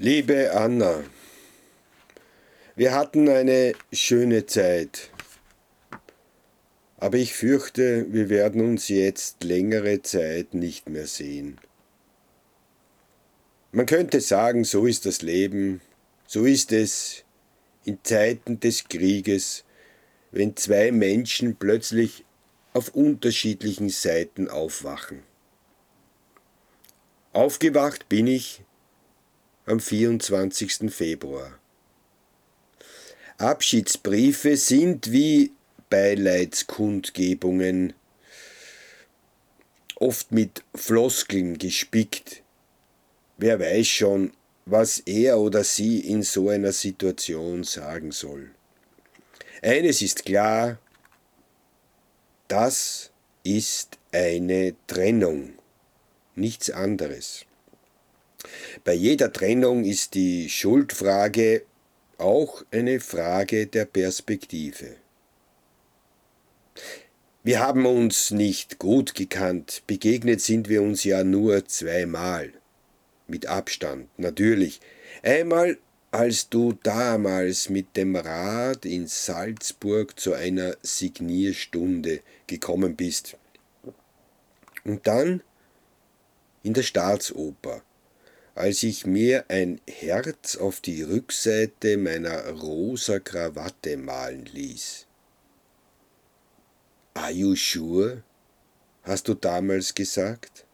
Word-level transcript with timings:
Liebe 0.00 0.52
Anna, 0.52 1.02
wir 2.76 2.94
hatten 2.94 3.28
eine 3.28 3.72
schöne 3.92 4.46
Zeit, 4.46 5.10
aber 6.98 7.16
ich 7.16 7.34
fürchte, 7.34 8.06
wir 8.12 8.28
werden 8.28 8.60
uns 8.60 8.86
jetzt 8.86 9.42
längere 9.42 10.00
Zeit 10.02 10.54
nicht 10.54 10.88
mehr 10.88 11.08
sehen. 11.08 11.58
Man 13.72 13.86
könnte 13.86 14.20
sagen, 14.20 14.62
so 14.62 14.86
ist 14.86 15.04
das 15.04 15.20
Leben, 15.22 15.80
so 16.28 16.44
ist 16.44 16.70
es 16.70 17.24
in 17.84 17.98
Zeiten 18.04 18.60
des 18.60 18.84
Krieges, 18.84 19.64
wenn 20.30 20.54
zwei 20.54 20.92
Menschen 20.92 21.56
plötzlich 21.56 22.24
auf 22.72 22.94
unterschiedlichen 22.94 23.88
Seiten 23.88 24.48
aufwachen. 24.48 25.24
Aufgewacht 27.32 28.08
bin 28.08 28.28
ich 28.28 28.62
am 29.68 29.80
24. 29.80 30.90
Februar. 30.90 31.58
Abschiedsbriefe 33.36 34.56
sind 34.56 35.12
wie 35.12 35.52
Beileidskundgebungen, 35.90 37.92
oft 39.96 40.32
mit 40.32 40.64
Floskeln 40.74 41.58
gespickt. 41.58 42.42
Wer 43.36 43.60
weiß 43.60 43.86
schon, 43.86 44.32
was 44.64 45.00
er 45.00 45.38
oder 45.38 45.64
sie 45.64 46.00
in 46.00 46.22
so 46.22 46.48
einer 46.48 46.72
Situation 46.72 47.64
sagen 47.64 48.12
soll. 48.12 48.50
Eines 49.62 50.00
ist 50.02 50.24
klar, 50.24 50.78
das 52.48 53.10
ist 53.44 53.98
eine 54.12 54.74
Trennung, 54.86 55.52
nichts 56.34 56.70
anderes. 56.70 57.44
Bei 58.84 58.92
jeder 58.92 59.32
Trennung 59.32 59.84
ist 59.84 60.14
die 60.14 60.48
Schuldfrage 60.48 61.62
auch 62.18 62.64
eine 62.70 63.00
Frage 63.00 63.66
der 63.66 63.84
Perspektive. 63.84 64.96
Wir 67.42 67.60
haben 67.60 67.86
uns 67.86 68.30
nicht 68.30 68.78
gut 68.78 69.14
gekannt, 69.14 69.82
begegnet 69.86 70.40
sind 70.40 70.68
wir 70.68 70.82
uns 70.82 71.04
ja 71.04 71.24
nur 71.24 71.64
zweimal. 71.66 72.52
Mit 73.26 73.46
Abstand, 73.46 74.08
natürlich. 74.18 74.80
Einmal, 75.22 75.78
als 76.10 76.48
du 76.48 76.72
damals 76.82 77.68
mit 77.68 77.96
dem 77.96 78.16
Rad 78.16 78.84
in 78.84 79.06
Salzburg 79.06 80.18
zu 80.18 80.32
einer 80.32 80.76
Signierstunde 80.82 82.20
gekommen 82.46 82.96
bist. 82.96 83.36
Und 84.84 85.06
dann 85.06 85.42
in 86.62 86.74
der 86.74 86.82
Staatsoper, 86.82 87.82
als 88.58 88.82
ich 88.82 89.06
mir 89.06 89.44
ein 89.48 89.80
Herz 89.88 90.56
auf 90.56 90.80
die 90.80 91.02
Rückseite 91.02 91.96
meiner 91.96 92.48
rosa 92.48 93.20
Krawatte 93.20 93.96
malen 93.96 94.46
ließ. 94.46 95.06
Are 97.14 97.30
you 97.30 97.54
sure? 97.54 98.24
hast 99.04 99.28
du 99.28 99.34
damals 99.34 99.94
gesagt? 99.94 100.66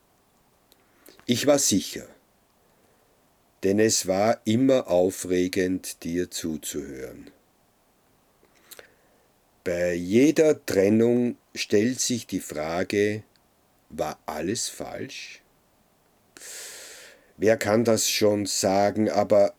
Ich 1.26 1.46
war 1.46 1.58
sicher, 1.58 2.06
denn 3.62 3.78
es 3.78 4.06
war 4.06 4.40
immer 4.44 4.88
aufregend, 4.88 6.02
dir 6.04 6.30
zuzuhören. 6.30 7.30
Bei 9.62 9.94
jeder 9.94 10.64
Trennung 10.66 11.36
stellt 11.54 12.00
sich 12.00 12.26
die 12.26 12.40
Frage, 12.40 13.22
war 13.88 14.18
alles 14.26 14.68
falsch? 14.68 15.43
Wer 17.36 17.56
kann 17.56 17.84
das 17.84 18.08
schon 18.08 18.46
sagen, 18.46 19.10
aber 19.10 19.54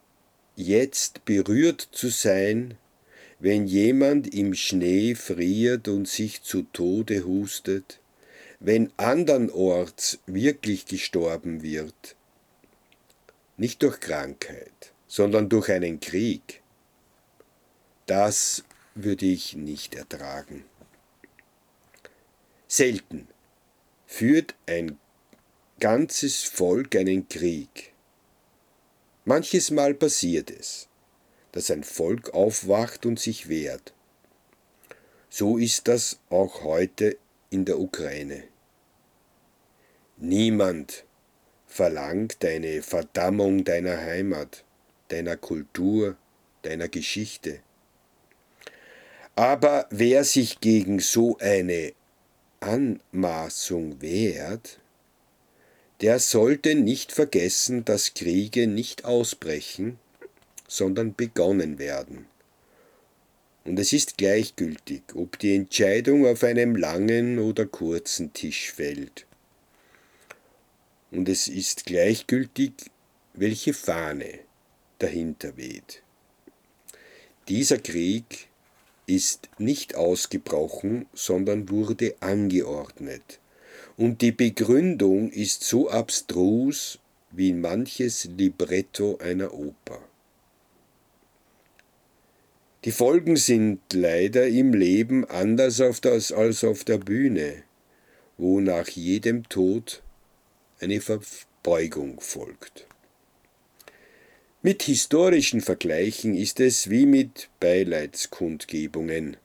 jetzt 0.56 1.26
berührt 1.26 1.90
zu 1.92 2.10
sein, 2.10 2.78
wenn 3.40 3.68
jemand 3.68 4.34
im 4.34 4.54
Schnee 4.54 5.14
friert 5.14 5.88
und 5.88 6.08
sich 6.08 6.42
zu 6.42 6.64
Tode 6.64 7.26
hustet, 7.26 8.00
wenn 8.60 8.92
andernorts 8.96 10.20
wirklich 10.26 10.86
gestorben 10.86 11.62
wird, 11.62 12.16
nicht 13.58 13.84
durch 13.84 14.00
Krankheit, 14.00 14.94
sondern 15.08 15.50
durch 15.50 15.70
einen 15.70 16.00
Krieg, 16.00 16.62
das 18.06 18.64
würde 18.96 19.26
ich 19.26 19.56
nicht 19.56 19.96
ertragen. 19.96 20.64
Selten 22.68 23.28
führt 24.08 24.56
ein 24.66 24.98
ganzes 25.80 26.44
Volk 26.44 26.96
einen 26.96 27.28
Krieg. 27.28 27.94
Manches 29.26 29.72
Mal 29.72 29.94
passiert 29.94 30.50
es, 30.50 30.88
dass 31.52 31.70
ein 31.70 31.84
Volk 31.84 32.34
aufwacht 32.34 33.06
und 33.06 33.20
sich 33.20 33.50
wehrt. 33.50 33.94
So 35.30 35.58
ist 35.58 35.90
das 35.90 36.20
auch 36.30 36.64
heute 36.64 37.18
in 37.50 37.66
der 37.66 37.80
Ukraine. 37.80 38.44
Niemand 40.18 41.04
verlangt 41.68 42.46
eine 42.46 42.82
Verdammung 42.82 43.66
deiner 43.66 43.98
Heimat, 43.98 44.64
deiner 45.10 45.36
Kultur, 45.36 46.16
deiner 46.62 46.88
Geschichte. 46.88 47.60
Aber 49.36 49.88
wer 49.90 50.24
sich 50.24 50.62
gegen 50.62 51.00
so 51.00 51.38
eine 51.40 51.92
Anmaßung 52.62 54.02
wehrt, 54.02 54.80
der 56.02 56.20
sollte 56.20 56.76
nicht 56.76 57.12
vergessen, 57.12 57.86
dass 57.86 58.14
Kriege 58.14 58.68
nicht 58.68 59.06
ausbrechen, 59.06 59.98
sondern 60.68 61.16
begonnen 61.16 61.80
werden. 61.80 62.26
Und 63.64 63.80
es 63.80 63.94
ist 63.94 64.18
gleichgültig, 64.18 65.04
ob 65.16 65.40
die 65.40 65.56
Entscheidung 65.56 66.28
auf 66.28 66.44
einem 66.44 66.76
langen 66.76 67.40
oder 67.40 67.66
kurzen 67.66 68.34
Tisch 68.34 68.72
fällt. 68.72 69.26
Und 71.12 71.30
es 71.30 71.48
ist 71.48 71.86
gleichgültig, 71.86 72.74
welche 73.34 73.74
Fahne 73.74 74.40
dahinter 75.00 75.58
weht. 75.58 76.04
Dieser 77.48 77.78
Krieg 77.78 78.48
ist 79.08 79.50
nicht 79.58 79.96
ausgebrochen, 79.96 81.06
sondern 81.14 81.70
wurde 81.70 82.16
angeordnet 82.20 83.40
und 83.98 84.22
die 84.22 84.32
Begründung 84.32 85.32
ist 85.32 85.64
so 85.64 85.90
abstrus 85.90 87.00
wie 87.32 87.54
manches 87.54 88.26
Libretto 88.26 89.18
einer 89.18 89.54
Oper. 89.54 90.00
Die 92.84 92.92
Folgen 92.92 93.36
sind 93.36 93.82
leider 93.94 94.48
im 94.48 94.74
Leben 94.74 95.26
anders 95.26 95.82
als 95.82 96.64
auf 96.64 96.84
der 96.84 97.00
Bühne, 97.00 97.64
wo 98.38 98.60
nach 98.60 98.88
jedem 98.90 99.50
Tod 99.50 100.04
eine 100.80 101.02
Verbeugung 101.02 102.20
folgt. 102.20 102.86
Mit 104.62 104.84
historischen 104.84 105.62
Vergleichen 105.62 106.36
ist 106.36 106.60
es 106.60 106.90
wie 106.90 107.06
mit 107.06 107.50
Beileidskundgebungen. 107.60 109.38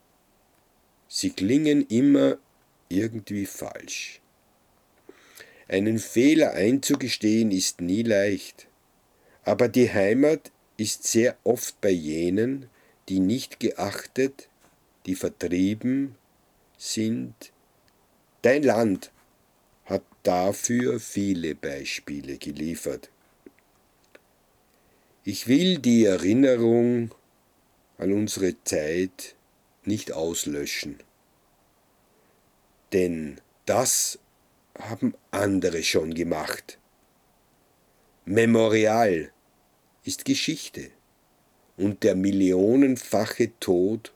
Sie 1.09 1.31
klingen 1.31 1.87
immer 1.89 2.39
irgendwie 2.89 3.47
falsch. 3.47 4.20
Einen 5.71 6.01
Fehler 6.01 6.55
einzugestehen 6.55 7.53
ist 7.53 7.81
nie 7.81 8.03
leicht, 8.03 8.67
aber 9.45 9.69
die 9.69 9.89
Heimat 9.89 10.51
ist 10.77 11.05
sehr 11.05 11.37
oft 11.45 11.81
bei 11.81 11.91
jenen, 11.91 12.69
die 13.09 13.21
nicht 13.21 13.61
geachtet, 13.61 14.49
die 15.07 15.15
vertrieben 15.15 16.17
sind. 16.77 17.53
Dein 18.43 18.65
Land 18.65 19.13
hat 19.85 20.03
dafür 20.25 20.99
viele 20.99 21.55
Beispiele 21.55 22.37
geliefert. 22.39 23.09
Ich 25.23 25.47
will 25.47 25.79
die 25.79 26.05
Erinnerung 26.05 27.15
an 27.97 28.13
unsere 28.13 28.57
Zeit 28.65 29.37
nicht 29.85 30.11
auslöschen, 30.11 30.99
denn 32.93 33.41
das 33.67 34.19
haben 34.89 35.15
andere 35.31 35.83
schon 35.83 36.15
gemacht. 36.15 36.79
Memorial 38.25 39.33
ist 40.05 40.25
Geschichte 40.25 40.91
und 41.77 42.03
der 42.03 42.15
millionenfache 42.15 43.59
Tod 43.61 44.13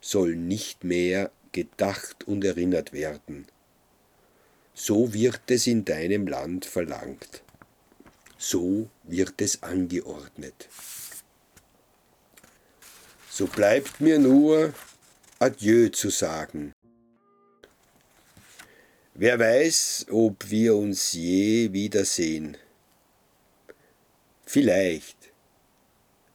soll 0.00 0.36
nicht 0.36 0.84
mehr 0.84 1.30
gedacht 1.52 2.26
und 2.26 2.44
erinnert 2.44 2.92
werden. 2.92 3.46
So 4.74 5.12
wird 5.12 5.42
es 5.48 5.66
in 5.66 5.84
deinem 5.84 6.26
Land 6.26 6.64
verlangt. 6.64 7.42
So 8.36 8.88
wird 9.02 9.40
es 9.40 9.62
angeordnet. 9.62 10.68
So 13.30 13.46
bleibt 13.46 14.00
mir 14.00 14.18
nur 14.18 14.72
Adieu 15.40 15.88
zu 15.88 16.10
sagen 16.10 16.72
Wer 19.20 19.36
weiß, 19.40 20.06
ob 20.12 20.48
wir 20.48 20.76
uns 20.76 21.12
je 21.12 21.72
wiedersehen. 21.72 22.56
Vielleicht, 24.46 25.32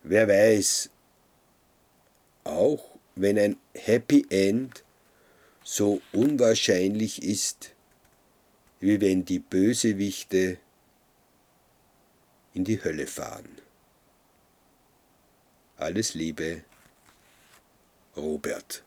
wer 0.03 0.27
weiß, 0.27 0.89
auch 2.43 2.83
wenn 3.15 3.39
ein 3.39 3.57
Happy 3.73 4.25
End 4.29 4.83
so 5.63 6.01
unwahrscheinlich 6.11 7.23
ist, 7.23 7.73
wie 8.81 8.99
wenn 8.99 9.23
die 9.23 9.39
Bösewichte 9.39 10.57
in 12.53 12.65
die 12.65 12.83
Hölle 12.83 13.07
fahren. 13.07 13.61
Alles 15.77 16.15
Liebe, 16.15 16.65
Robert. 18.17 18.83